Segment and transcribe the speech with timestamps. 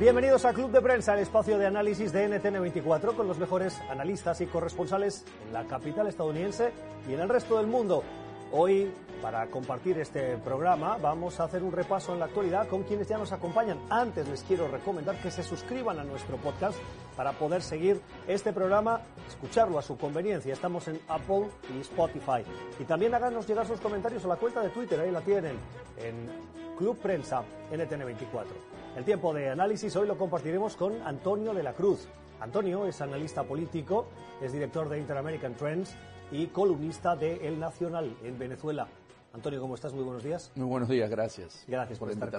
[0.00, 4.40] Bienvenidos a Club de Prensa, el espacio de análisis de NTN24 con los mejores analistas
[4.40, 6.72] y corresponsales en la capital estadounidense
[7.06, 8.02] y en el resto del mundo.
[8.50, 8.90] Hoy,
[9.20, 13.18] para compartir este programa, vamos a hacer un repaso en la actualidad con quienes ya
[13.18, 13.78] nos acompañan.
[13.90, 16.78] Antes les quiero recomendar que se suscriban a nuestro podcast
[17.14, 20.54] para poder seguir este programa, escucharlo a su conveniencia.
[20.54, 22.42] Estamos en Apple y Spotify.
[22.78, 25.58] Y también háganos llegar sus comentarios a la cuenta de Twitter, ahí la tienen,
[25.98, 26.30] en
[26.80, 28.46] Club Prensa NTN24.
[28.96, 32.08] El tiempo de análisis hoy lo compartiremos con Antonio de la Cruz.
[32.40, 34.06] Antonio es analista político,
[34.40, 35.94] es director de Interamerican Trends
[36.32, 38.88] y columnista de El Nacional en Venezuela.
[39.34, 39.92] Antonio, ¿cómo estás?
[39.92, 40.52] Muy buenos días.
[40.54, 41.64] Muy buenos días, gracias.
[41.68, 42.30] Gracias por, estar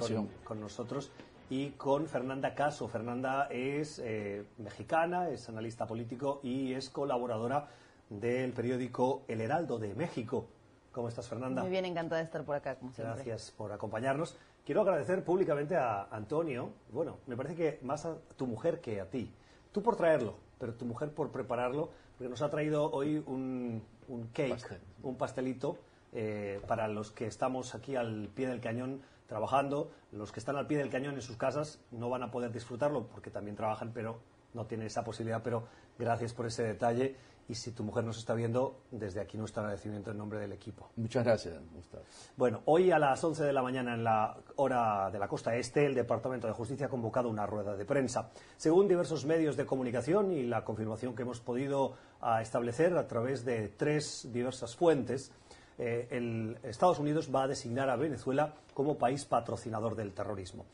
[0.44, 1.12] con nosotros.
[1.52, 2.88] Y con Fernanda Caso.
[2.88, 7.68] Fernanda es eh, mexicana, es analista político y es colaboradora
[8.10, 10.48] del periódico El Heraldo de México.
[10.92, 11.62] ¿Cómo estás, Fernanda?
[11.62, 13.16] Muy bien, encantada de estar por acá, como siempre.
[13.16, 14.38] Gracias por acompañarnos.
[14.66, 19.10] Quiero agradecer públicamente a Antonio, bueno, me parece que más a tu mujer que a
[19.10, 19.34] ti.
[19.72, 24.28] Tú por traerlo, pero tu mujer por prepararlo, porque nos ha traído hoy un, un
[24.28, 24.80] cake, Pastel.
[25.02, 25.78] un pastelito
[26.14, 29.92] eh, para los que estamos aquí al pie del cañón trabajando.
[30.12, 33.08] Los que están al pie del cañón en sus casas no van a poder disfrutarlo
[33.08, 34.20] porque también trabajan, pero
[34.54, 35.42] no tienen esa posibilidad.
[35.42, 35.64] Pero
[35.98, 37.16] gracias por ese detalle.
[37.52, 40.90] Y si tu mujer nos está viendo, desde aquí nuestro agradecimiento en nombre del equipo.
[40.96, 42.06] Muchas gracias, Gustavo.
[42.38, 45.86] Bueno, hoy a las 11 de la mañana en la hora de la costa este,
[45.86, 48.32] el Departamento de Justicia ha convocado una rueda de prensa.
[48.56, 53.44] Según diversos medios de comunicación y la confirmación que hemos podido ah, establecer a través
[53.44, 55.34] de tres diversas fuentes,
[55.78, 60.68] eh, el Estados Unidos va a designar a Venezuela como país patrocinador del terrorismo.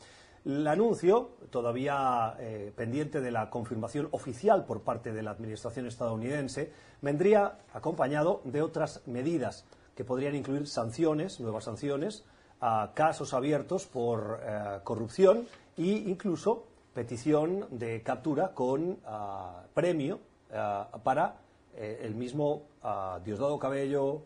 [0.47, 6.71] El anuncio, todavía eh, pendiente de la confirmación oficial por parte de la Administración estadounidense,
[7.01, 12.23] vendría acompañado de otras medidas que podrían incluir sanciones, nuevas sanciones,
[12.61, 16.63] a casos abiertos por eh, corrupción e incluso
[16.93, 20.21] petición de captura con ah, premio
[20.53, 21.41] ah, para
[21.75, 24.21] eh, el mismo ah, Diosdado Cabello,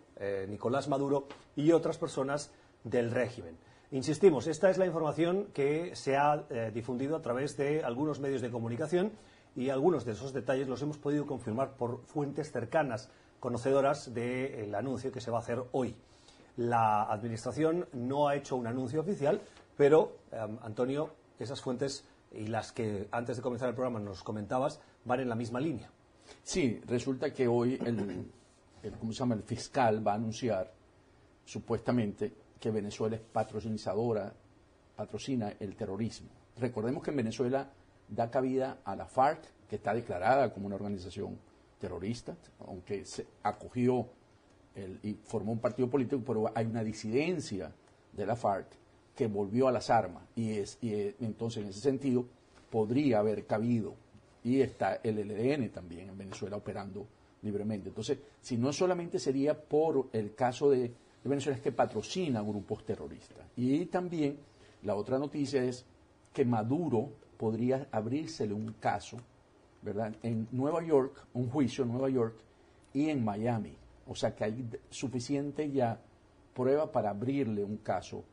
[0.47, 2.51] Nicolás Maduro y otras personas
[2.83, 3.57] del régimen.
[3.93, 8.41] Insistimos, esta es la información que se ha eh, difundido a través de algunos medios
[8.41, 9.11] de comunicación
[9.53, 13.09] y algunos de esos detalles los hemos podido confirmar por fuentes cercanas,
[13.41, 15.93] conocedoras del anuncio que se va a hacer hoy.
[16.55, 19.41] La Administración no ha hecho un anuncio oficial,
[19.75, 24.79] pero, eh, Antonio, esas fuentes y las que antes de comenzar el programa nos comentabas
[25.03, 25.91] van en la misma línea.
[26.43, 28.25] Sí, resulta que hoy el,
[28.83, 29.35] el, ¿cómo se llama?
[29.35, 30.71] el fiscal va a anunciar,
[31.43, 34.33] supuestamente, que Venezuela es patrocinadora,
[34.95, 36.29] patrocina el terrorismo.
[36.57, 37.69] Recordemos que en Venezuela
[38.07, 41.37] da cabida a la FARC, que está declarada como una organización
[41.79, 44.07] terrorista, aunque se acogió
[44.75, 47.73] el- y formó un partido político, pero hay una disidencia
[48.13, 48.67] de la FARC
[49.15, 50.23] que volvió a las armas.
[50.35, 52.25] Y, es, y entonces, en ese sentido,
[52.69, 53.95] podría haber cabido.
[54.43, 57.07] Y está el LDN también en Venezuela operando
[57.41, 57.89] libremente.
[57.89, 60.91] Entonces, si no solamente sería por el caso de,
[61.23, 63.45] de Venezuela, es que patrocina grupos terroristas.
[63.55, 64.37] Y también
[64.83, 65.85] la otra noticia es
[66.33, 69.17] que Maduro podría abrírsele un caso,
[69.81, 70.15] ¿verdad?
[70.23, 72.35] En Nueva York, un juicio en Nueva York
[72.93, 73.75] y en Miami.
[74.07, 75.99] O sea que hay suficiente ya
[76.53, 78.23] prueba para abrirle un caso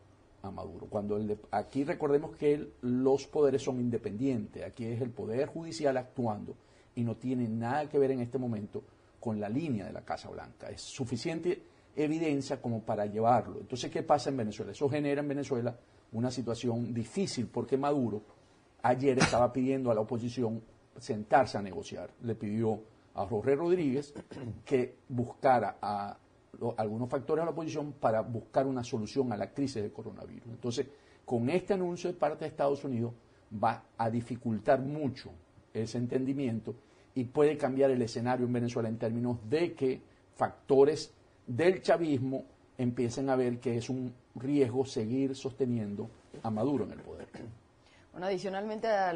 [0.43, 0.87] a Maduro.
[0.89, 5.97] Cuando el de- aquí recordemos que los poderes son independientes, aquí es el poder judicial
[5.97, 6.55] actuando
[6.95, 8.83] y no tiene nada que ver en este momento
[9.21, 10.69] con la línea de la Casa Blanca.
[10.71, 11.61] Es suficiente
[12.05, 13.59] evidencia como para llevarlo.
[13.61, 14.73] Entonces, ¿qué pasa en Venezuela?
[14.73, 15.77] Eso genera en Venezuela
[16.13, 18.23] una situación difícil porque Maduro
[18.83, 20.63] ayer estaba pidiendo a la oposición
[20.99, 22.11] sentarse a negociar.
[22.23, 22.81] Le pidió
[23.15, 24.15] a Jorge Rodríguez
[24.65, 26.17] que buscara a
[26.77, 30.49] algunos factores de la oposición para buscar una solución a la crisis del coronavirus.
[30.49, 30.87] Entonces,
[31.25, 33.13] con este anuncio de parte de Estados Unidos
[33.53, 35.31] va a dificultar mucho
[35.75, 36.75] ese entendimiento
[37.15, 40.01] y puede cambiar el escenario en Venezuela en términos de que
[40.37, 41.13] factores
[41.49, 42.45] del chavismo
[42.77, 46.09] empiecen a ver que es un riesgo seguir sosteniendo
[46.43, 47.27] a Maduro en el poder.
[48.13, 49.13] Bueno, adicionalmente a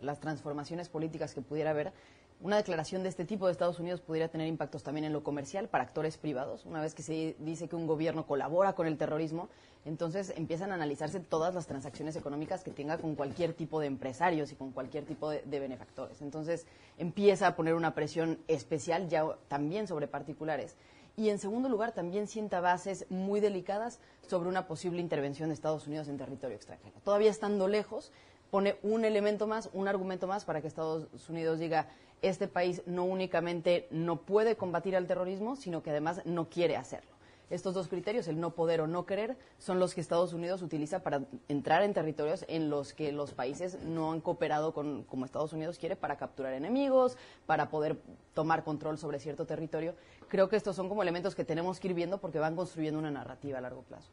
[0.00, 1.92] las transformaciones políticas que pudiera haber,
[2.40, 5.68] una declaración de este tipo de Estados Unidos pudiera tener impactos también en lo comercial
[5.68, 6.66] para actores privados.
[6.66, 9.48] Una vez que se dice que un gobierno colabora con el terrorismo,
[9.84, 14.50] entonces empiezan a analizarse todas las transacciones económicas que tenga con cualquier tipo de empresarios
[14.50, 16.20] y con cualquier tipo de, de benefactores.
[16.20, 16.66] Entonces
[16.98, 20.74] empieza a poner una presión especial ya también sobre particulares.
[21.16, 25.86] Y en segundo lugar, también sienta bases muy delicadas sobre una posible intervención de Estados
[25.86, 26.94] Unidos en territorio extranjero.
[27.04, 28.12] Todavía estando lejos,
[28.50, 31.88] pone un elemento más, un argumento más para que Estados Unidos diga,
[32.22, 37.11] este país no únicamente no puede combatir al terrorismo, sino que además no quiere hacerlo.
[37.52, 41.02] Estos dos criterios, el no poder o no querer, son los que Estados Unidos utiliza
[41.02, 45.52] para entrar en territorios en los que los países no han cooperado con, como Estados
[45.52, 47.98] Unidos quiere para capturar enemigos, para poder
[48.32, 49.94] tomar control sobre cierto territorio.
[50.28, 53.10] Creo que estos son como elementos que tenemos que ir viendo porque van construyendo una
[53.10, 54.10] narrativa a largo plazo.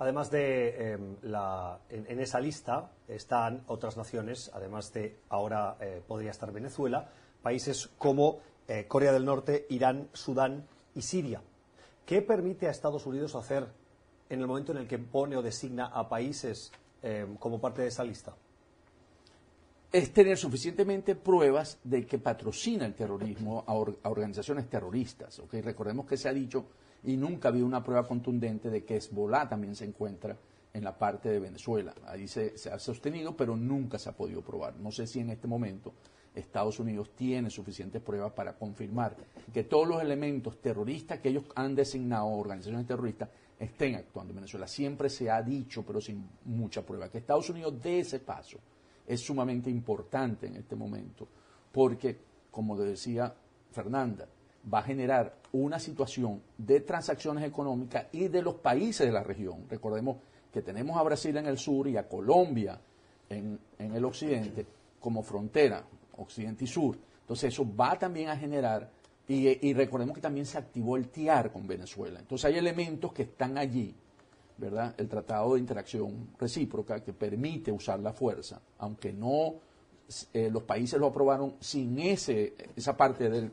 [0.00, 6.32] Además de em, la, en, esa lista están otras naciones, además de ahora eh, podría
[6.32, 7.10] estar Venezuela,
[7.42, 11.42] países como eh, Corea del Norte, Irán, Sudán y Siria.
[12.10, 13.68] ¿Qué permite a Estados Unidos hacer
[14.28, 16.72] en el momento en el que pone o designa a países
[17.04, 18.34] em, como parte de esa lista?
[19.92, 23.74] Es tener suficientemente pruebas de que patrocina el terrorismo a,
[24.08, 25.38] organizaciones terroristas.
[25.38, 25.60] ¿okay?
[25.60, 26.64] Recordemos que se ha dicho
[27.04, 30.36] y nunca había una prueba contundente de que Hezbollah también se encuentra
[30.74, 31.94] en la parte de Venezuela.
[32.06, 34.74] Ahí se, ha sostenido, pero nunca se ha podido probar.
[34.80, 35.94] No sé si en este momento
[36.34, 39.16] Estados Unidos tiene suficientes pruebas para confirmar
[39.52, 43.28] que todos los elementos terroristas que ellos han designado organizaciones terroristas
[43.58, 44.66] estén actuando en Venezuela.
[44.66, 48.58] Siempre se ha dicho, pero sin mucha prueba, que Estados Unidos dé ese paso
[49.06, 51.26] es sumamente importante en este momento,
[51.72, 52.16] porque,
[52.50, 53.34] como decía
[53.72, 54.28] Fernanda,
[54.72, 59.64] va a generar una situación de transacciones económicas y de los países de la región.
[59.68, 60.18] Recordemos
[60.52, 62.80] que tenemos a Brasil en el sur y a Colombia
[63.28, 64.66] en, el occidente
[65.00, 65.84] como frontera,
[66.20, 66.96] occidente y sur.
[67.20, 68.90] Entonces eso va también a generar,
[69.28, 72.18] y, recordemos que también se activó el TIAR con Venezuela.
[72.18, 73.94] Entonces hay elementos que están allí,
[74.58, 74.94] ¿verdad?
[74.98, 79.54] El Tratado de Interacción Recíproca que permite usar la fuerza, aunque no
[80.34, 83.52] eh, los países lo aprobaron sin ese, esa parte del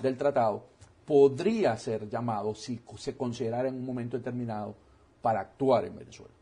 [0.00, 0.64] del tratado
[1.04, 4.74] podría ser llamado, si se considerara en un momento determinado,
[5.22, 6.32] para actuar en Venezuela.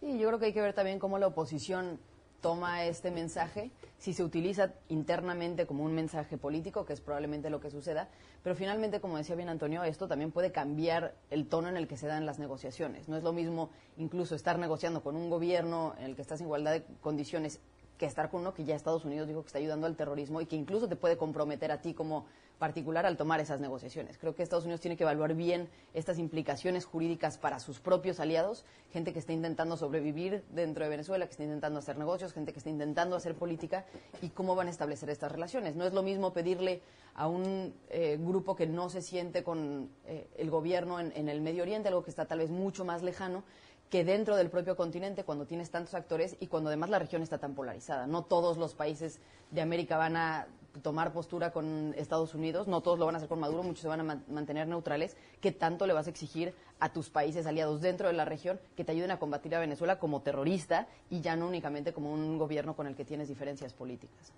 [0.00, 1.98] Sí, yo creo que hay que ver también cómo la oposición
[2.44, 7.58] toma este mensaje, si se utiliza internamente como un mensaje político, que es probablemente lo
[7.58, 8.10] que suceda,
[8.42, 11.96] pero finalmente, como decía bien Antonio, esto también puede cambiar el tono en el que
[11.96, 13.08] se dan las negociaciones.
[13.08, 16.48] No es lo mismo incluso estar negociando con un gobierno en el que estás en
[16.48, 17.60] igualdad de condiciones
[17.98, 20.46] que estar con uno que ya Estados Unidos dijo que está ayudando al terrorismo y
[20.46, 22.26] que incluso te puede comprometer a ti como
[22.58, 24.16] particular al tomar esas negociaciones.
[24.18, 28.64] Creo que Estados Unidos tiene que evaluar bien estas implicaciones jurídicas para sus propios aliados,
[28.92, 32.58] gente que está intentando sobrevivir dentro de Venezuela, que está intentando hacer negocios, gente que
[32.58, 33.84] está intentando hacer política
[34.22, 35.74] y cómo van a establecer estas relaciones.
[35.74, 36.80] No es lo mismo pedirle
[37.14, 41.62] a un eh, grupo que no se siente con eh, el gobierno en el Medio
[41.62, 43.44] Oriente, algo que está tal vez mucho más lejano,
[43.90, 47.38] que dentro del propio continente, cuando tienes tantos actores y cuando además la región está
[47.38, 48.06] tan polarizada.
[48.06, 49.20] No todos los países
[49.50, 50.48] de América van a
[50.82, 53.88] tomar postura con Estados Unidos, no todos lo van a hacer con Maduro, muchos se
[53.88, 55.16] van a mantener neutrales.
[55.40, 58.84] ¿Qué tanto le vas a exigir a tus países aliados dentro de la región que
[58.84, 62.74] te ayuden a combatir a Venezuela como terrorista y ya no únicamente como un gobierno
[62.74, 64.32] con el que tienes diferencias políticas?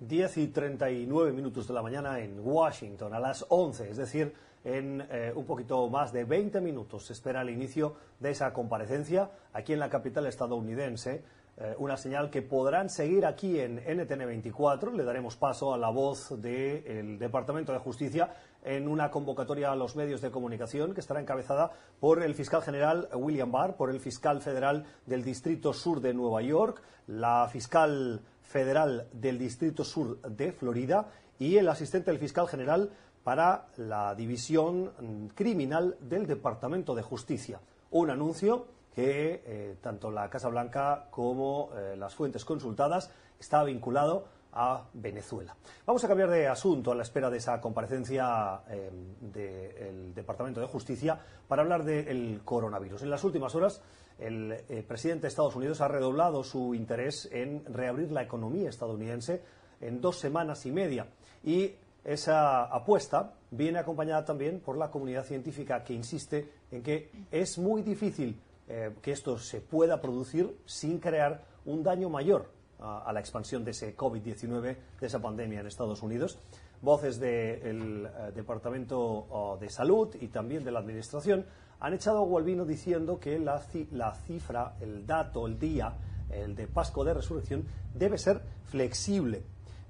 [0.00, 5.06] 10 y 39 minutos de la mañana en Washington, a las 11, es decir, en
[5.10, 9.72] eh, un poquito más de 20 minutos se espera el inicio de esa comparecencia aquí
[9.72, 11.24] en la capital estadounidense.
[11.58, 14.92] Eh, una señal que podrán seguir aquí en NTN 24.
[14.92, 18.30] Le daremos paso a la voz del Departamento de Justicia
[18.64, 23.08] en una convocatoria a los medios de comunicación que estará encabezada por el fiscal general
[23.14, 29.08] William Barr, por el fiscal federal del Distrito Sur de Nueva York, la fiscal federal
[29.12, 31.08] del Distrito Sur de Florida
[31.38, 32.90] y el asistente del fiscal general
[33.24, 37.60] para la división criminal del Departamento de Justicia.
[37.90, 44.24] Un anuncio que eh, tanto la Casa Blanca como eh, las fuentes consultadas está vinculado
[44.54, 45.56] a Venezuela.
[45.86, 50.66] Vamos a cambiar de asunto a la espera de esa comparecencia eh, del Departamento de
[50.66, 53.02] Justicia para hablar del coronavirus.
[53.02, 53.80] En las últimas horas,
[54.18, 59.42] el presidente de Estados Unidos ha redoblado su interés en reabrir la economía estadounidense
[59.80, 61.06] en dos semanas y media
[61.42, 61.74] y
[62.04, 67.82] esa apuesta viene acompañada también por la comunidad científica que insiste en que es muy
[67.82, 72.48] difícil eh, que esto se pueda producir sin crear un daño mayor
[72.80, 76.38] a, la expansión de ese COVID-19, de esa pandemia en Estados Unidos.
[76.80, 81.46] Voces del eh, Departamento oh, de Salud y también de la Administración
[81.78, 85.94] han echado agua al vino diciendo que la, la cifra, el dato, el día,
[86.30, 89.42] el de Pascua de Resurrección, debe ser flexible.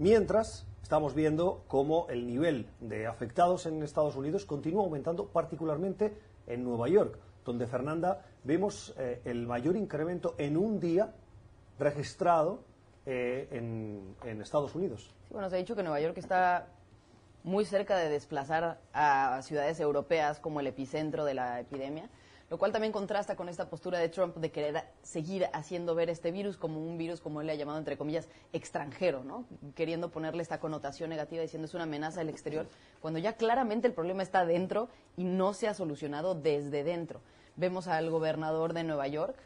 [0.03, 6.19] Mientras estamos viendo cómo el nivel de afectados en Estados Unidos continúa aumentando, particularmente
[6.49, 11.15] en Nueva York, donde, Fernanda, vemos eh, el mayor incremento en un día
[11.79, 12.65] registrado
[13.07, 15.15] eh, en, Estados Unidos.
[15.31, 16.67] Bueno, se ha dicho que Nueva York está
[17.45, 22.11] muy cerca de desplazar a ciudades europeas como el epicentro de la epidemia
[22.53, 26.31] lo cual también contrasta con esta postura de Trump de querer seguir haciendo ver este
[26.31, 29.47] virus como un virus, como él le ha llamado, entre comillas, extranjero, ¿no?
[29.75, 32.67] Queriendo ponerle esta connotación negativa diciendo es una amenaza al exterior,
[33.01, 37.23] cuando ya claramente el problema está dentro y no se ha solucionado desde dentro.
[37.57, 39.37] Vemos al gobernador de Nueva York,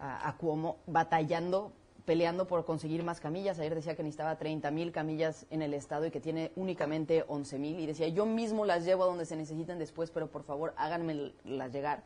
[0.00, 1.70] a, a Cuomo, batallando
[2.04, 3.60] peleando por conseguir más camillas.
[3.60, 7.58] Ayer decía que necesitaba 30 mil camillas en el estado y que tiene únicamente 11
[7.60, 7.78] mil.
[7.78, 11.32] Y decía, yo mismo las llevo a donde se necesiten después, pero por favor háganme
[11.44, 12.02] las llegar.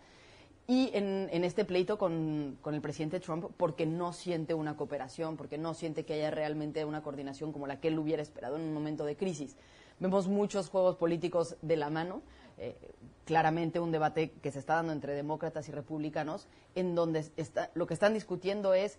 [0.71, 5.59] Y en, en este pleito con, el presidente Trump, porque no siente una cooperación, porque
[5.59, 8.73] no siente que haya realmente una coordinación como la que él hubiera esperado en un
[8.73, 9.57] momento de crisis.
[9.99, 12.23] Vemos muchos juegos políticos de la mano.
[12.57, 12.77] Eh,
[13.25, 16.47] claramente un debate que se está dando entre demócratas y republicanos,
[16.77, 18.97] en donde está, lo que están discutiendo es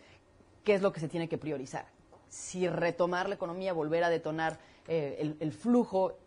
[0.66, 1.86] qué es lo que se tiene que priorizar.
[2.28, 4.60] Si retomar la economía, volver a detonar
[4.90, 6.18] eh, el, flujo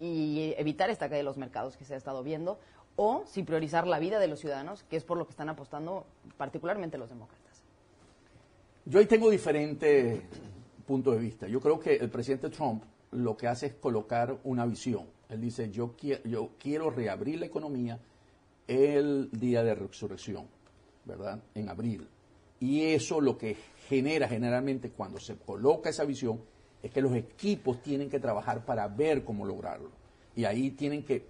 [0.00, 2.58] y, evitar esta caída de los mercados que se ha estado viendo,
[2.96, 6.04] o si priorizar la vida de los ciudadanos, que es por lo que están apostando
[6.36, 7.62] particularmente los demócratas.
[8.84, 10.20] Yo ahí tengo diferentes
[10.86, 11.46] puntos de vista.
[11.46, 12.82] Yo creo que el presidente Trump
[13.12, 15.06] lo que hace es colocar una visión.
[15.28, 18.00] Él dice, yo, quiero, yo quiero reabrir la economía
[18.66, 20.46] el día de resurrección,
[21.04, 21.40] ¿verdad?
[21.54, 22.08] En abril.
[22.60, 23.56] Y eso lo que
[23.88, 26.40] genera generalmente cuando se coloca esa visión
[26.82, 29.90] es que los equipos tienen que trabajar para ver cómo lograrlo.
[30.36, 31.26] Y ahí tienen que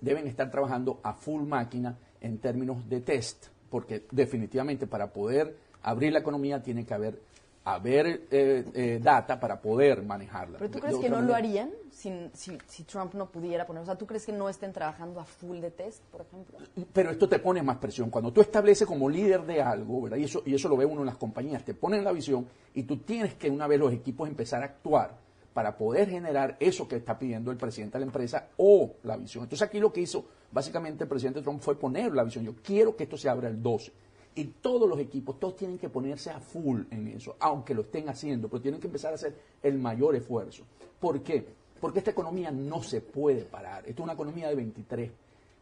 [0.00, 6.12] deben estar trabajando a full máquina en términos de test, porque definitivamente para poder abrir
[6.12, 7.18] la economía tiene que haber,
[7.64, 10.58] haber eh, eh, data para poder manejarla.
[10.58, 13.82] ¿Pero tú crees que no manera, lo harían si, si, si, Trump no pudiera poner?
[13.82, 16.58] O sea, ¿tú crees que no estén trabajando a full de test, por ejemplo?
[16.92, 18.10] Pero esto te pone más presión.
[18.10, 20.18] Cuando tú estableces como líder de algo, ¿verdad?
[20.18, 22.82] Y eso, y eso lo ve uno en las compañías, te ponen la visión y
[22.82, 26.96] tú tienes que una vez los equipos empezar a actuar para poder generar eso que
[26.96, 29.44] está pidiendo el presidente de la empresa o la visión.
[29.44, 32.44] Entonces aquí lo que hizo básicamente el presidente Trump fue poner la visión.
[32.44, 33.92] Yo quiero que esto se abra el 12.
[34.36, 38.08] Y todos los equipos, todos tienen que ponerse a full en eso, aunque lo estén
[38.08, 40.64] haciendo, pero tienen que empezar a hacer el mayor esfuerzo.
[40.98, 41.46] ¿Por qué?
[41.80, 43.88] Porque esta economía no se puede parar.
[43.88, 45.10] Es una economía de 23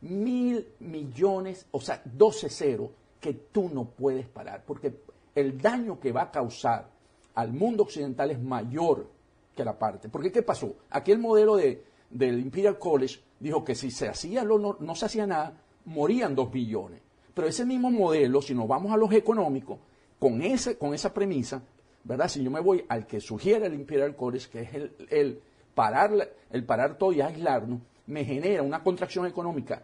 [0.03, 4.93] mil millones, o sea, 12 ceros que tú no puedes parar, porque
[5.35, 6.89] el daño que va a causar
[7.35, 9.07] al mundo occidental es mayor
[9.55, 10.09] que la parte.
[10.09, 10.75] Porque ¿qué pasó?
[10.91, 14.95] Aquí el modelo de, del Imperial College dijo que si se hacía lo, no, no,
[14.95, 15.55] se hacía nada,
[15.87, 17.01] morían dos billones.
[17.35, 19.79] Pero ese mismo modelo, si nos vamos a los económicos,
[20.19, 20.41] con,
[20.79, 21.63] con esa premisa,
[22.05, 22.29] ¿verdad?
[22.29, 24.75] Si yo me voy al que sugiere el Imperial College, que es
[25.11, 25.41] el,
[25.75, 26.13] parar,
[26.51, 29.83] el parar todo y aislarnos, me genera una contracción económica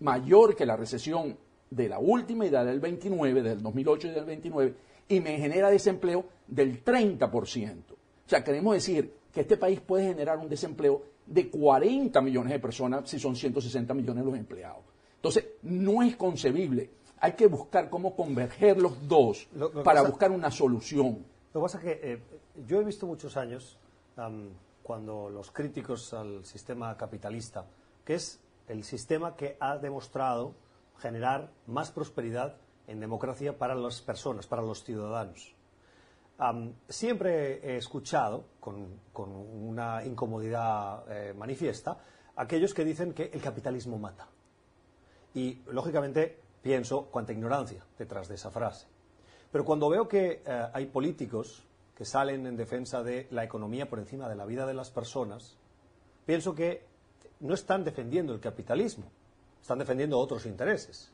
[0.00, 1.36] mayor que la recesión
[1.70, 4.74] de la última y la del 29, del 2008 y del 29,
[5.08, 7.30] y me genera desempleo del 30%.
[7.90, 12.58] O sea, queremos decir que este país puede generar un desempleo de 40 millones de
[12.58, 14.93] personas si son 160 millones los empleados.
[15.24, 16.90] Entonces, no es concebible.
[17.20, 21.24] Hay que buscar cómo converger los dos Lo- lo que para pasa- buscar una solución.
[21.54, 22.22] Lo que pasa es que eh,
[22.66, 23.78] yo he visto muchos años
[24.82, 27.64] cuando los críticos al sistema capitalista,
[28.04, 28.38] que es
[28.68, 30.52] el sistema que ha demostrado
[30.98, 35.54] generar más prosperidad en democracia para las personas, para los ciudadanos.
[36.88, 41.96] Siempre he escuchado, con, con una incomodidad eh, manifiesta,
[42.36, 44.28] aquellos que dicen que el capitalismo mata.
[45.34, 48.86] Y, lógicamente, pienso cuánta ignorancia detrás de esa frase.
[49.50, 51.64] Pero cuando veo que eh, hay políticos
[51.94, 55.56] que salen en defensa de la economía por encima de la vida de las personas,
[56.26, 56.84] pienso que
[57.40, 59.04] no están defendiendo el capitalismo,
[59.60, 61.12] están defendiendo otros intereses.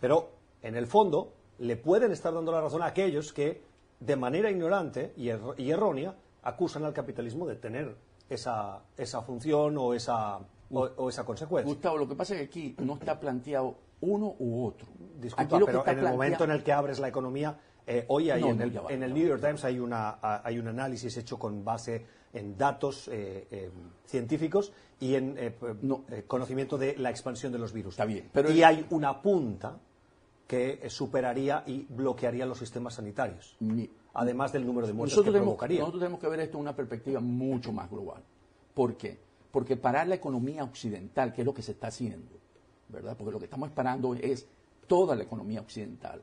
[0.00, 0.30] Pero,
[0.62, 3.62] en el fondo, le pueden estar dando la razón a aquellos que,
[4.00, 5.30] de manera ignorante y,
[5.62, 7.96] y errónea, acusan al capitalismo de tener
[8.28, 10.40] esa, esa función o esa,
[10.74, 11.72] o, o esa consecuencia.
[11.72, 14.86] Gustavo, lo que pasa es que aquí no está planteado uno u otro.
[15.20, 18.40] Disculpa, pero en el momento en planteado- el que abres la economía, eh, hoy hay
[18.40, 21.16] No, en, no, el, va, en el New York Times hay, una, hay un análisis
[21.16, 23.70] hecho con base en datos eh, eh,
[24.06, 26.04] científicos y en eh, p- No.
[26.10, 27.94] eh, conocimiento de la expansión de los virus.
[27.94, 29.78] Está bien, pero y el- hay una punta
[30.46, 35.32] que eh, superaría y bloquearía los sistemas sanitarios, Mi- además del número de muertes nosotros
[35.32, 35.78] que tenemos, provocaría.
[35.80, 38.22] nosotros tenemos que ver esto en una perspectiva mucho más global.
[38.74, 39.18] ¿Por qué?
[39.54, 42.32] Porque parar la economía occidental, que es lo que se está haciendo,
[42.88, 43.16] ¿verdad?
[43.16, 44.48] Porque lo que estamos parando es
[44.88, 46.20] toda la economía occidental.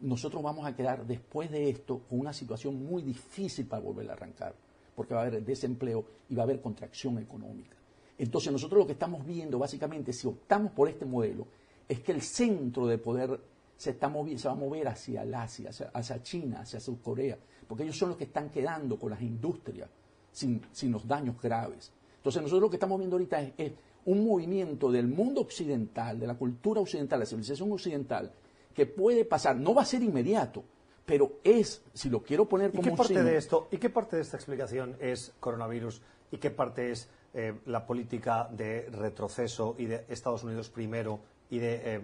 [0.00, 4.14] Nosotros vamos a quedar después de esto con una situación muy difícil para volver a
[4.14, 4.54] arrancar,
[4.96, 7.76] porque va a haber desempleo y va a haber contracción económica.
[8.16, 11.46] Entonces nosotros lo que estamos viendo básicamente, si optamos por este modelo,
[11.86, 13.38] es que el centro de poder
[13.76, 17.02] se, está movi- se va a mover hacia el Asia, hacia, hacia China, hacia Sur
[17.02, 17.36] Corea,
[17.68, 19.90] porque ellos son los que están quedando con las industrias
[20.32, 21.92] sin, sin los daños graves.
[22.22, 23.72] Entonces nosotros lo que estamos viendo ahorita es, es
[24.04, 28.30] un movimiento del mundo occidental, de la cultura occidental, la civilización occidental,
[28.72, 30.62] que puede pasar, no va a ser inmediato,
[31.04, 33.78] pero es, si lo quiero poner ¿Y como qué un parte signo- de esto, y
[33.78, 36.00] qué parte de esta explicación es coronavirus
[36.30, 41.18] y qué parte es eh, la política de retroceso y de Estados Unidos primero
[41.50, 42.00] y de eh,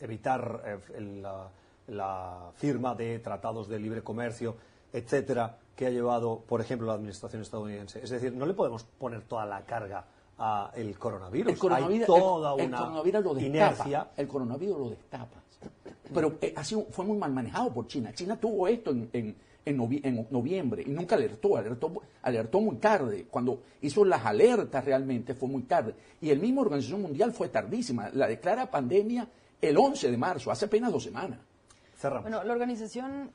[0.00, 1.50] evitar eh, el- la,
[1.88, 4.56] la firma de tratados de libre comercio,
[4.98, 8.00] etcétera, que ha llevado, por ejemplo, la administración estadounidense?
[8.02, 10.04] Es decir, no le podemos poner toda la carga
[10.38, 11.52] al coronavirus.
[11.52, 13.46] El coronavirus, Hay toda el- el una coronavirus lo destapa.
[13.46, 14.10] inercia.
[14.16, 15.42] El coronavirus lo destapa.
[16.14, 18.12] Pero eh, ha sido- fue muy mal manejado por China.
[18.14, 19.76] China tuvo esto en, en- en
[20.30, 23.26] noviembre y nunca alertó, alertó, alertó muy tarde.
[23.28, 25.92] Cuando hizo las alertas realmente fue muy tarde.
[26.20, 28.08] Y el mismo Organización Mundial fue tardísima.
[28.12, 29.26] La declara pandemia
[29.60, 31.40] el 11 de marzo, hace apenas dos semanas.
[31.98, 32.22] Cerramos.
[32.30, 33.30] Bueno, la Organización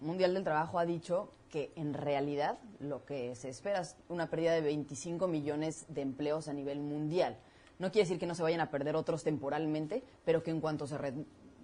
[0.00, 4.52] Mundial del Trabajo ha dicho que en realidad lo que se espera es una pérdida
[4.52, 7.36] de 25 millones de empleos a nivel mundial.
[7.78, 10.86] No quiere decir que no se vayan a perder otros temporalmente, pero que en cuanto
[10.86, 11.12] se re-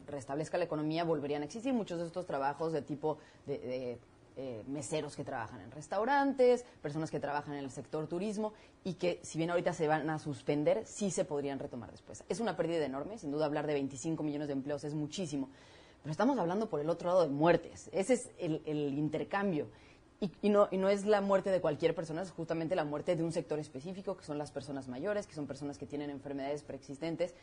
[0.07, 3.99] restablezca la economía volverían a existir muchos de estos trabajos de tipo de, de,
[4.37, 8.53] eh, meseros que trabajan en restaurantes, personas que trabajan en el sector turismo
[8.85, 12.23] y que si bien ahorita se van a suspender, sí se podrían retomar después.
[12.29, 15.49] Es una pérdida enorme, sin duda hablar de 25 millones de empleos es muchísimo,
[16.09, 17.91] pero estamos hablando por el otro lado de muertes.
[17.93, 19.69] Ese es el, intercambio.
[20.23, 23.59] Y, no, es la muerte de cualquier persona, es justamente la muerte de un sector
[23.59, 27.35] específico, que son las personas mayores, que son personas que tienen enfermedades preexistentes.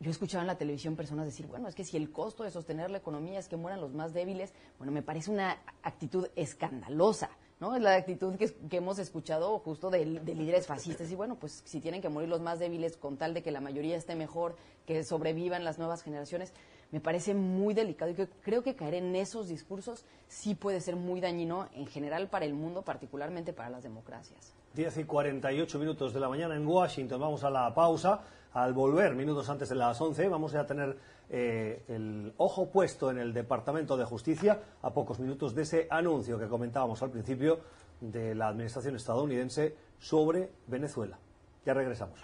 [0.00, 2.90] Yo escuchaba en la televisión personas decir, bueno, es que si el costo de sostener
[2.90, 7.74] la economía es que mueran los más débiles, bueno, me parece una actitud escandalosa, ¿no?
[7.74, 11.10] Es la actitud que, que hemos escuchado justo de, de líderes fascistas.
[11.10, 13.62] Y bueno, pues si tienen que morir los más débiles con tal de que la
[13.62, 16.52] mayoría esté mejor, que sobrevivan las nuevas generaciones,
[16.90, 20.96] me parece muy delicado y que creo que caer en esos discursos sí puede ser
[20.96, 24.54] muy dañino en general para el mundo, particularmente para las democracias.
[24.74, 27.20] 10 y 48 minutos de la mañana en Washington.
[27.20, 28.20] Vamos a la pausa.
[28.52, 30.96] Al volver, minutos antes de las 11, vamos a tener
[31.28, 36.38] eh, el ojo puesto en el Departamento de Justicia a pocos minutos de ese anuncio
[36.38, 37.60] que comentábamos al principio
[38.00, 41.18] de la Administración estadounidense sobre Venezuela.
[41.66, 42.18] Ya regresamos.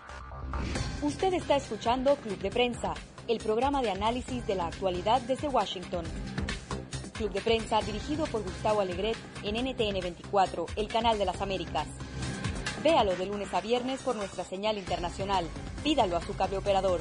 [1.02, 2.94] Usted está escuchando Club de Prensa,
[3.26, 6.04] el programa de análisis de la actualidad desde Washington.
[7.14, 11.86] Club de Prensa dirigido por Gustavo Alegret en NTN 24, el canal de las Américas.
[12.82, 15.46] Véalo de lunes a viernes por nuestra señal internacional.
[15.82, 17.00] Pídalo a su cable operador.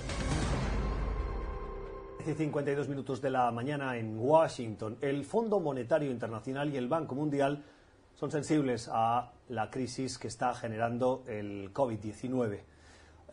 [2.19, 4.97] 10 y 52 minutos de la mañana en Washington.
[5.01, 7.63] El Fondo Monetario Internacional y el Banco Mundial
[8.13, 12.72] son sensibles a la crisis que está generando el COVID-19.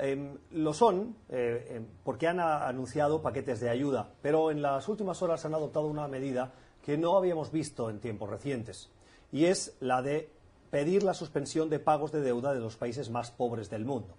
[0.02, 5.20] Eh, lo son eh, eh, porque han anunciado paquetes de ayuda, pero en las últimas
[5.20, 8.88] horas han adoptado una medida que no habíamos visto en tiempos recientes,
[9.30, 10.30] y es la de
[10.70, 14.16] pedir la suspensión de pagos de deuda de los países más pobres del mundo.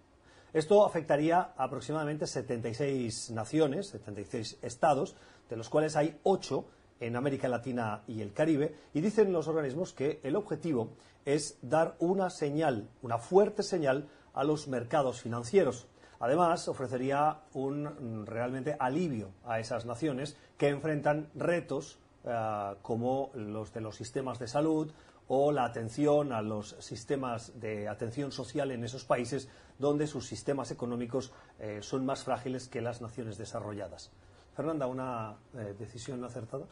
[0.54, 5.16] Esto afectaría a aproximadamente 76 naciones, 76 estados,
[5.50, 6.64] de los cuales hay 8
[7.00, 10.92] en América Latina y el Caribe, y dicen los organismos que el objetivo
[11.26, 15.88] es dar una señal, una fuerte señal a los mercados financieros.
[16.20, 23.74] Además, ofrecería un mm, realmente alivio a esas naciones que enfrentan retos eh, como los
[23.74, 24.92] de los sistemas de salud
[25.28, 30.72] o la atención a los sistemas de atención social en esos países donde sus sistemas
[30.72, 34.12] económicos eh, son más frágiles que las naciones desarrolladas.
[34.54, 36.66] Fernanda, ¿una eh, decisión acertada?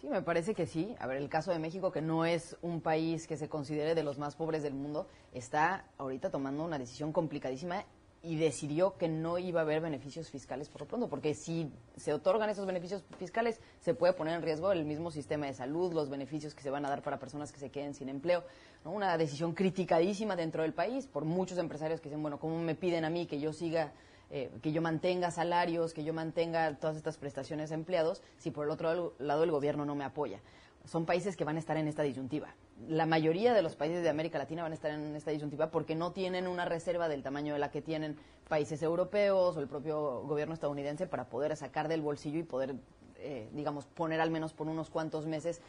[0.00, 0.94] Sí, me parece que sí.
[0.98, 4.02] A ver, el caso de México, que no es un país que se considere de
[4.02, 7.84] los más pobres del mundo, está ahorita tomando una decisión complicadísima
[8.24, 12.14] y decidió que no iba a haber beneficios fiscales por lo pronto, porque si se
[12.14, 16.08] otorgan esos beneficios fiscales, se puede poner en riesgo el mismo sistema de salud, los
[16.08, 18.42] beneficios que se van a dar para personas que se queden sin empleo.
[18.82, 18.92] ¿no?
[18.92, 23.04] Una decisión criticadísima dentro del país por muchos empresarios que dicen, bueno, ¿cómo me piden
[23.04, 23.92] a mí que yo siga
[24.30, 28.66] eh, que yo mantenga salarios, que yo mantenga todas estas prestaciones a empleados, si por
[28.66, 30.40] el otro lado el gobierno no me apoya.
[30.84, 32.54] Son países que van a estar en esta disyuntiva.
[32.88, 35.94] La mayoría de los países de América Latina van a estar en esta disyuntiva porque
[35.94, 38.16] no tienen una reserva del tamaño de la que tienen
[38.48, 42.74] países europeos o el propio gobierno estadounidense para poder sacar del bolsillo y poder,
[43.16, 45.62] eh, digamos, poner al menos por unos cuantos meses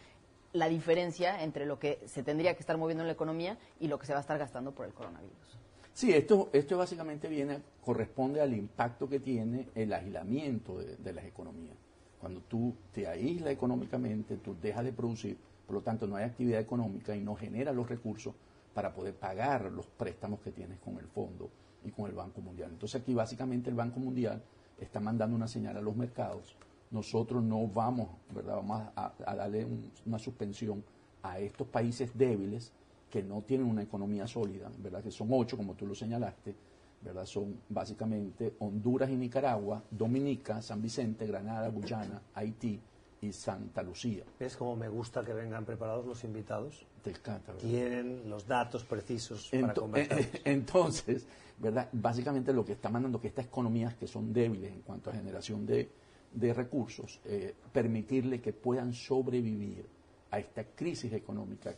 [0.51, 3.99] la diferencia entre lo que se tendría que estar moviendo en la economía y lo
[3.99, 5.59] que se va a estar gastando por el coronavirus.
[5.95, 11.75] Sí, esto, esto básicamente viene, corresponde al impacto que tiene el aislamiento de, las economías.
[12.19, 16.59] Cuando tú te aíslas económicamente, tú dejas de producir, por lo tanto no hay actividad
[16.59, 18.35] económica y no genera los recursos
[18.73, 21.49] para poder pagar los préstamos que tienes con el fondo
[21.85, 22.71] y con el Banco Mundial.
[22.73, 24.41] Entonces aquí básicamente el Banco Mundial
[24.81, 26.57] está mandando una señal a los mercados.
[26.91, 28.57] Nosotros no vamos, ¿verdad?
[28.57, 30.83] Vamos a, a darle un- una suspensión
[31.23, 32.73] a estos países débiles
[33.15, 35.01] que no tienen una economía sólida, ¿verdad?
[35.01, 36.53] Que son ocho, como tú lo señalaste,
[37.01, 37.25] ¿verdad?
[37.25, 42.77] Son básicamente Honduras y Nicaragua, Dominica, San Vicente, Granada, Guyana, Haití
[43.21, 44.25] y Santa Lucía.
[44.37, 46.85] ¿Ves cómo me gusta que vengan preparados los invitados?
[47.01, 47.69] Te encanta, ¿verdad?
[47.69, 50.19] Tienen los datos precisos para conversar.
[50.43, 51.25] Entonces,
[51.57, 51.87] ¿verdad?
[51.93, 55.65] Básicamente lo que está mandando que estas economías que son débiles en cuanto a generación
[55.65, 55.89] de,
[56.33, 59.85] de recursos, eh, permitirle que puedan sobrevivir
[60.31, 61.73] a esta crisis económica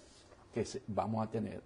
[0.53, 1.62] que vamos a tener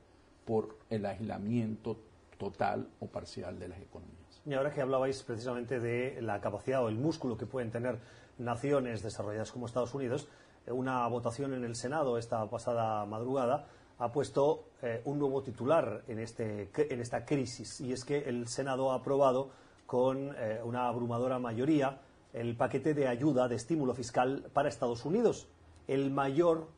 [0.46, 1.98] por el aislamiento
[2.38, 4.42] total o parcial de las economías.
[4.46, 8.00] Y ahora que hablabais precisamente de la capacidad o el músculo que pueden tener
[8.40, 10.28] naciones desarrolladas como Estados Unidos,
[10.66, 13.68] eh, una votación en el Senado esta pasada madrugada
[14.00, 18.48] ha puesto eh, un nuevo titular en, este, en esta crisis y es que el
[18.48, 19.52] Senado ha aprobado
[19.86, 22.02] con eh, una abrumadora mayoría
[22.34, 25.48] el paquete de ayuda de estímulo fiscal para Estados Unidos,
[25.88, 26.70] el mayor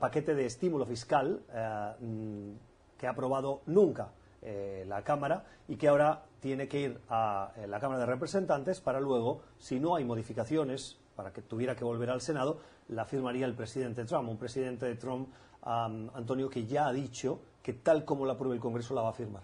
[0.00, 2.50] paquete de estímulo fiscal eh, mm,
[2.98, 7.66] que ha aprobado nunca eh, la Cámara y que ahora tiene que ir a eh,
[7.66, 12.10] la Cámara de Representantes para luego, si no hay modificaciones, para que tuviera que volver
[12.10, 14.28] al Senado, la firmaría el presidente Trump.
[14.28, 15.28] Un presidente de Trump,
[15.62, 19.08] am, Antonio, que ya ha dicho que tal como la apruebe el Congreso la va
[19.08, 19.42] a firmar.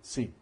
[0.00, 0.34] Sí,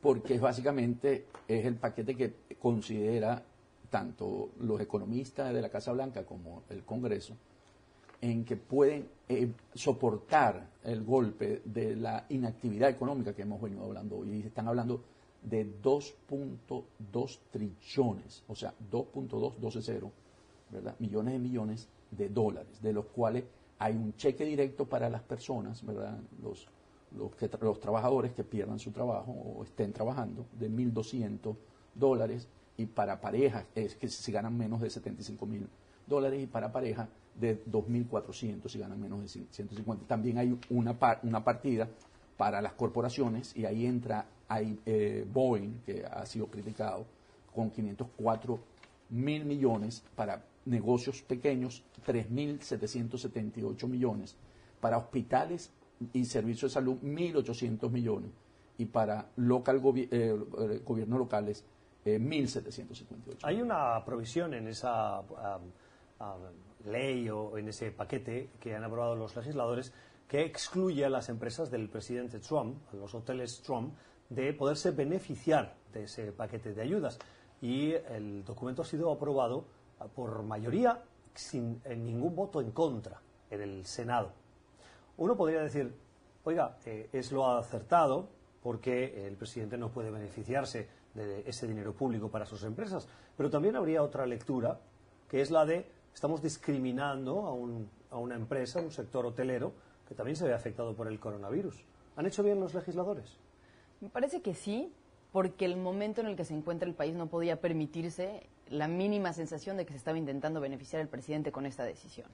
[0.00, 3.42] porque básicamente es el paquete que considera
[3.90, 7.36] tanto los economistas de la Casa Blanca como el Congreso,
[8.22, 14.18] en que pueden eh, soportar el golpe de la inactividad económica que hemos venido hablando
[14.18, 14.30] hoy.
[14.30, 15.02] Y están hablando
[15.42, 20.10] de 2.2 trillones, o sea, 2.2,
[20.70, 20.94] ¿verdad?
[21.00, 23.44] Millones de millones de dólares, de los cuales
[23.80, 26.16] hay un cheque directo para las personas, ¿verdad?
[26.40, 26.68] Los,
[27.18, 31.56] los, que, los trabajadores que pierdan su trabajo o estén trabajando, de 1.200
[31.92, 35.68] dólares, y para parejas, es que si ganan menos de 75 mil
[36.06, 40.06] dólares, y para pareja de 2.400 si ganan menos de 150.
[40.06, 41.88] También hay una, par- una partida
[42.36, 47.06] para las corporaciones, y ahí entra hay, eh, Boeing, que ha sido criticado,
[47.54, 48.58] con 504
[49.10, 54.36] mil millones para negocios pequeños, 3.778 millones,
[54.80, 55.70] para hospitales
[56.12, 58.30] y servicios de salud, 1.800 millones,
[58.78, 61.64] y para local gobi- eh, eh, gobiernos locales,
[62.04, 63.38] eh, 1.758.
[63.44, 65.22] Hay una provisión en esa
[66.18, 66.40] am,
[66.84, 69.92] ley o en ese paquete que han aprobado los legisladores
[70.28, 73.94] que excluye a las empresas del presidente Trump, a los hoteles Trump,
[74.30, 77.18] de poderse beneficiar de ese paquete de ayudas.
[77.60, 79.66] Y el documento ha sido aprobado
[80.14, 81.02] por mayoría
[81.34, 83.20] sin eh, ningún voto en contra
[83.50, 84.32] en el Senado.
[85.18, 85.94] Uno podría decir,
[86.44, 88.28] oiga, eh, es lo acertado
[88.62, 93.76] porque el presidente no puede beneficiarse de ese dinero público para sus empresas, pero también
[93.76, 94.80] habría otra lectura,
[95.28, 99.72] que es la de estamos discriminando a, un- a una empresa, un sector hotelero,
[100.08, 101.84] que también se ve afectado por el coronavirus.
[102.16, 103.38] ¿Han hecho bien los legisladores?
[104.00, 104.92] Me parece que sí,
[105.32, 109.32] porque el momento en el que se encuentra el país no podía permitirse la mínima
[109.32, 112.26] sensación de que se estaba intentando beneficiar al presidente con esta decisión.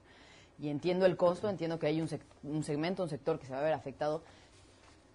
[0.61, 2.09] Y entiendo el costo, entiendo que hay un,
[2.43, 4.23] un segmento, un sector que se va a ver afectado,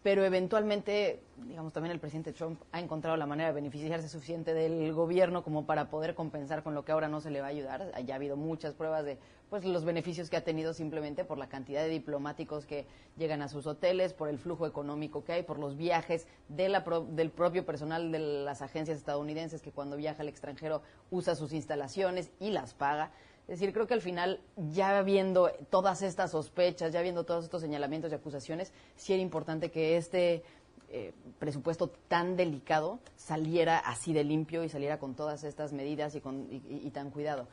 [0.04, 4.92] pero eventualmente, digamos, también el presidente Trump ha encontrado la manera de beneficiarse suficiente del
[4.92, 7.90] gobierno como para poder compensar con lo que ahora no se le va a ayudar.
[8.04, 9.16] Ya ha habido muchas pruebas de
[9.48, 12.86] pues los beneficios que ha tenido simplemente por la cantidad de diplomáticos que
[13.16, 16.84] llegan a sus hoteles, por el flujo económico que hay, por los viajes de la
[16.84, 21.54] pro- del propio personal de las agencias estadounidenses que cuando viaja al extranjero usa sus
[21.54, 23.10] instalaciones y las paga.
[23.46, 24.40] Es decir, creo que al final,
[24.72, 29.70] ya viendo todas estas sospechas, ya viendo todos estos señalamientos y acusaciones, sí era importante
[29.70, 30.42] que este
[30.90, 36.20] eh, presupuesto tan delicado saliera así de limpio y saliera con todas estas medidas y,
[36.20, 37.46] con, y- y- tan cuidado.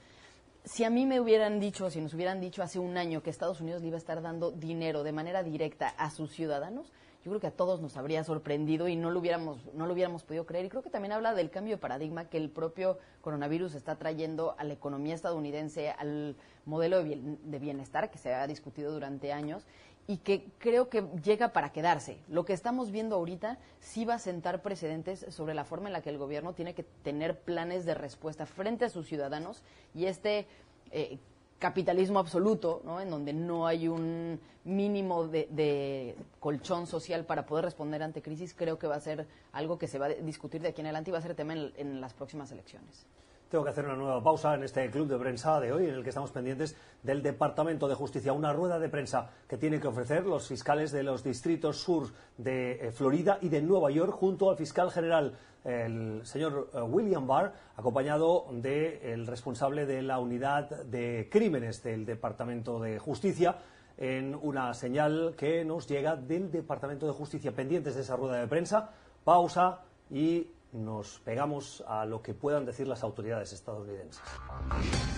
[0.64, 3.60] Si a mí me hubieran dicho, si nos hubieran dicho hace un año que Estados
[3.60, 6.92] Unidos le iba a estar dando dinero de manera directa a sus ciudadanos,
[7.24, 10.24] yo creo que a todos nos habría sorprendido y no lo hubiéramos, no lo hubiéramos
[10.24, 10.66] podido creer.
[10.66, 14.56] Y creo que también habla del cambio de paradigma que el propio coronavirus está trayendo
[14.58, 19.32] a la economía estadounidense, al modelo de bien- de bienestar que se ha discutido durante
[19.32, 19.66] años
[20.08, 22.18] y que creo que llega para quedarse.
[22.28, 26.02] Lo que estamos viendo ahorita sí va a sentar precedentes sobre la forma en la
[26.02, 29.62] que el gobierno tiene que tener planes de respuesta frente a sus ciudadanos
[29.94, 30.48] y este
[30.90, 31.20] eh,
[31.62, 33.00] capitalismo absoluto, ¿no?
[33.00, 38.56] en donde no hay un mínimo de, de colchón social para poder responder ante crisis,
[38.56, 41.12] creo que va a ser algo que se va a discutir de aquí en adelante
[41.12, 43.06] y va a ser tema en, en las próximas elecciones.
[43.52, 46.04] Tengo que hacer una nueva pausa en este club de prensa de hoy, en el
[46.04, 50.26] que estamos pendientes del Departamento de Justicia, una rueda de prensa que tienen que ofrecer
[50.26, 54.56] los fiscales de los distritos sur de eh, Florida y de Nueva York, junto al
[54.56, 61.84] fiscal general, el señor eh, William Barr, acompañado del responsable de la unidad de crímenes
[61.84, 63.58] del Departamento de Justicia,
[63.98, 68.48] en una señal que nos llega del Departamento de Justicia, pendientes de esa rueda de
[68.48, 68.92] prensa
[69.26, 74.22] Pausa y nos pegamos a lo que puedan decir las autoridades estadounidenses.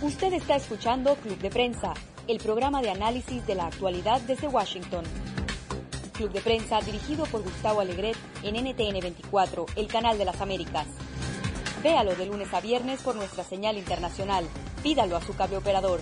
[0.02, 1.94] Usted está escuchando Club de Prensa,
[2.28, 5.04] el programa de análisis de la actualidad desde Washington.
[6.14, 10.88] Club de Prensa dirigido por Gustavo Alegret en NTN 24, el canal de las Américas.
[11.84, 14.46] Véalo de lunes a viernes por nuestra señal internacional.
[14.82, 16.00] Pídalo a su cable operador.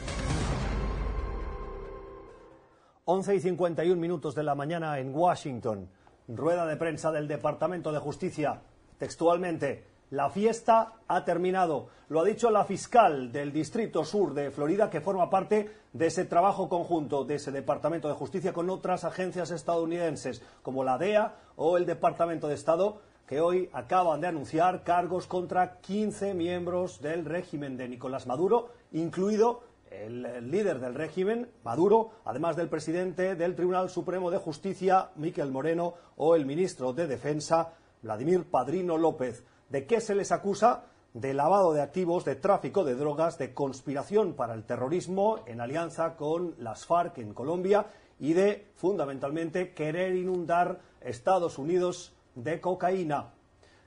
[3.06, 5.90] 11 y 51 minutos de la mañana en Washington.
[6.28, 8.62] Rueda de prensa del Departamento de Justicia.
[9.02, 11.88] Textualmente, la fiesta ha terminado.
[12.10, 16.26] Lo ha dicho la fiscal del Distrito Sur de Florida, que forma parte de ese
[16.26, 21.78] trabajo conjunto de ese Departamento de Justicia con otras agencias estadounidenses, como la DEA o
[21.78, 27.78] el Departamento de Estado, que hoy acaban de anunciar cargos contra 15 miembros del régimen
[27.78, 34.30] de Nicolás Maduro, incluido el líder del régimen, Maduro, además del presidente del Tribunal Supremo
[34.30, 39.44] de Justicia, Miquel Moreno, o el ministro de Defensa, Vladimir Padrino López.
[39.70, 40.86] ¿De qué se les acusa?
[41.14, 46.16] De lavado de activos, de tráfico de drogas, de conspiración para el terrorismo en alianza
[46.16, 47.88] con las FARC en Colombia
[48.20, 53.34] y de, fundamentalmente, querer inundar Estados Unidos de cocaína.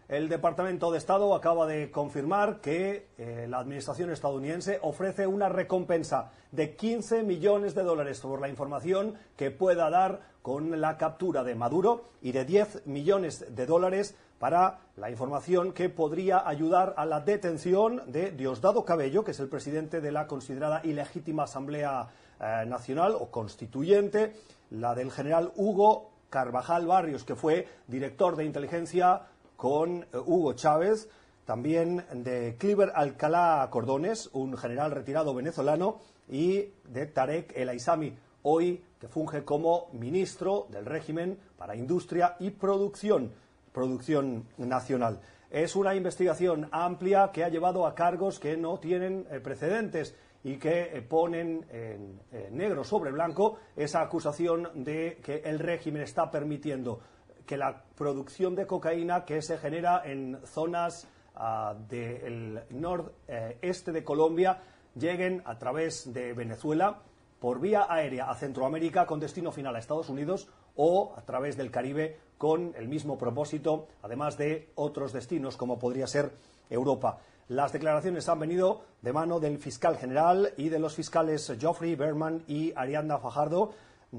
[0.08, 6.30] El Departamento de Estado acaba de confirmar que eh, la Administración estadounidense ofrece una recompensa
[6.52, 11.54] de 15 millones de dólares por la información que pueda dar con la captura de
[11.54, 17.20] Maduro y de 10 millones de dólares para la información que podría ayudar a la
[17.20, 22.08] detención de Diosdado Cabello, que es el presidente de la considerada ilegítima Asamblea
[22.40, 24.34] eh, Nacional o Constituyente,
[24.68, 29.22] la del general Hugo Carvajal Barrios, que fue director de inteligencia
[29.56, 31.08] con eh, Hugo Chávez,
[31.44, 38.82] también de Cliver Alcalá Cordones, un general retirado venezolano, y de Tarek El Aizami, hoy
[38.98, 43.32] que funge como ministro del régimen para Industria y Producción,
[43.72, 45.20] Producción Nacional.
[45.50, 50.56] Es una investigación amplia que ha llevado a cargos que no tienen eh, precedentes y
[50.56, 52.20] que eh, ponen en
[52.56, 57.00] negro sobre blanco esa acusación de que el régimen está permitiendo
[57.46, 64.60] que la producción de cocaína que se genera en zonas ah, del nordeste de Colombia
[64.94, 67.02] lleguen a través de Venezuela
[67.38, 71.70] por vía aérea a Centroamérica con destino final a Estados Unidos o a través del
[71.70, 76.32] Caribe con el mismo propósito, además de otros destinos como podría ser
[76.70, 77.18] Europa.
[77.48, 82.42] Las declaraciones han venido de mano del fiscal general y de los fiscales Geoffrey Berman
[82.48, 83.72] y Arianda Fajardo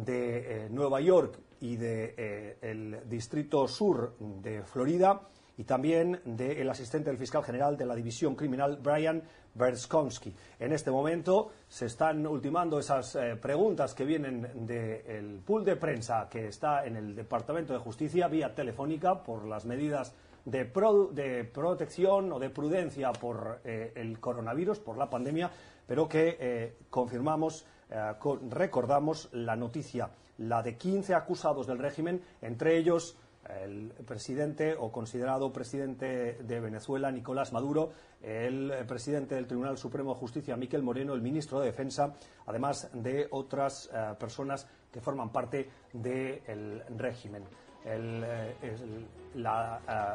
[0.04, 5.22] de eh, Nueva York y del de, eh, Distrito Sur de Florida
[5.58, 10.36] y también del asistente del fiscal general de la División Criminal, Brian Berskonsky.
[10.60, 16.28] En este momento se están ultimando esas eh, preguntas que vienen del pool de prensa
[16.30, 22.38] que está en el Departamento de Justicia vía telefónica por las medidas de, protección o
[22.38, 25.50] de prudencia por el coronavirus, por la pandemia,
[25.88, 28.14] pero que confirmamos eh,
[28.50, 33.18] recordamos la noticia, la de 15 acusados del régimen, entre ellos
[33.64, 40.20] el presidente o considerado presidente de Venezuela, Nicolás Maduro, el presidente del Tribunal Supremo de
[40.20, 42.16] Justicia, Miquel Moreno, el ministro de Defensa,
[42.48, 47.44] además de otras eh, personas que forman parte del régimen.
[47.88, 48.56] Eh,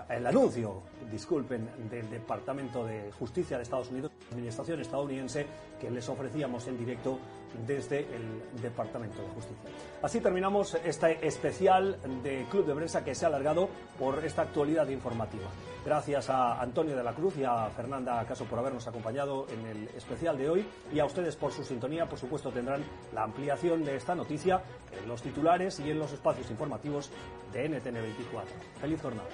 [0.09, 5.47] el, anuncio, disculpen, del Departamento de Justicia de Estados Unidos, Administración estadounidense,
[5.81, 7.19] que les ofrecíamos en directo
[7.67, 9.71] desde el Departamento de Justicia.
[10.03, 14.89] Así terminamos este especial de Club de Prensa que se ha alargado por esta actualidad
[14.89, 15.49] informativa.
[15.85, 19.89] Gracias a Antonio de la Cruz y a Fernanda Caso por habernos acompañado en el
[19.97, 22.07] especial de hoy y a ustedes por su sintonía.
[22.07, 22.85] Por supuesto tendrán
[23.15, 24.61] la ampliación de esta noticia
[24.93, 27.11] en los titulares y en los espacios informativos
[27.53, 28.53] de NTN 24.
[28.81, 29.29] Feliz jornada.